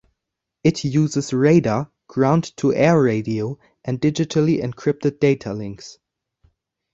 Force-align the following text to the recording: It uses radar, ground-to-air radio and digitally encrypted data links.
It 0.63 0.83
uses 0.83 1.31
radar, 1.31 1.91
ground-to-air 2.07 2.99
radio 2.99 3.59
and 3.85 4.01
digitally 4.01 4.59
encrypted 4.59 5.19
data 5.19 5.53
links. 5.53 5.99